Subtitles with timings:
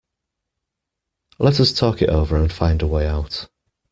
[1.37, 3.47] Let us talk it over and find a way out.